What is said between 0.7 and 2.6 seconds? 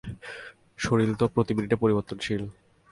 শরীর তো প্রতি মিনিটে পরিবর্তনশীল।